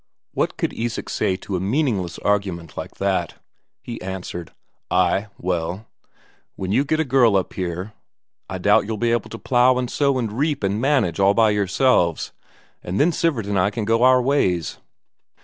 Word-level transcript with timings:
What 0.33 0.57
could 0.57 0.73
Isak 0.73 1.09
say 1.09 1.35
to 1.35 1.55
a 1.55 1.59
meaningless 1.59 2.17
argument 2.25 2.75
like 2.75 2.95
that? 2.95 3.35
He 3.83 4.01
answered: 4.01 4.51
"Ay, 4.89 5.27
well; 5.37 5.85
when 6.55 6.71
you 6.71 6.83
get 6.83 6.99
a 6.99 7.05
girl 7.05 7.35
up 7.37 7.53
here, 7.53 7.93
I 8.49 8.57
doubt 8.57 8.87
you'll 8.87 8.97
be 8.97 9.11
able 9.11 9.29
to 9.29 9.37
plough 9.37 9.77
and 9.77 9.91
sow 9.91 10.17
and 10.17 10.31
reap 10.31 10.63
and 10.63 10.81
manage 10.81 11.19
all 11.19 11.35
by 11.35 11.51
yourselves. 11.51 12.31
And 12.83 12.99
then 12.99 13.11
Sivert 13.11 13.45
and 13.45 13.59
I 13.59 13.69
can 13.69 13.85
go 13.85 14.01
our 14.01 14.23
ways." 14.23 14.79